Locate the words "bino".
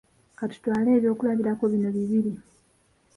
1.73-1.89